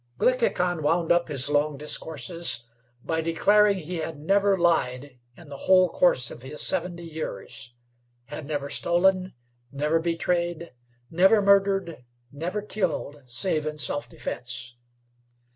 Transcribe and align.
Glickhican 0.17 0.81
wound 0.81 1.11
up 1.11 1.27
his 1.27 1.47
long 1.47 1.77
discourses 1.77 2.63
by 3.03 3.21
declaring 3.21 3.77
he 3.77 3.97
had 3.97 4.19
never 4.19 4.57
lied 4.57 5.19
in 5.37 5.49
the 5.49 5.57
whole 5.69 5.89
course 5.89 6.31
of 6.31 6.41
his 6.41 6.59
seventy 6.59 7.03
years, 7.05 7.75
had 8.25 8.47
never 8.47 8.67
stolen, 8.67 9.35
never 9.71 9.99
betrayed, 9.99 10.71
never 11.11 11.39
murdered, 11.39 12.03
never 12.31 12.63
killed, 12.63 13.21
save 13.27 13.63
in 13.63 13.77
self 13.77 14.09
defence. 14.09 14.73